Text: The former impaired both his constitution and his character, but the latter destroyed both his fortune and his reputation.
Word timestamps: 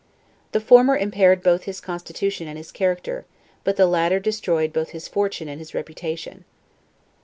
The 0.51 0.59
former 0.59 0.97
impaired 0.97 1.43
both 1.43 1.65
his 1.65 1.79
constitution 1.79 2.47
and 2.47 2.57
his 2.57 2.71
character, 2.71 3.25
but 3.63 3.75
the 3.75 3.85
latter 3.85 4.19
destroyed 4.19 4.73
both 4.73 4.89
his 4.89 5.07
fortune 5.07 5.47
and 5.47 5.59
his 5.61 5.75
reputation. 5.75 6.43